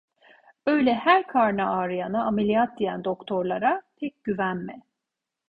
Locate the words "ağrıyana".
1.69-2.23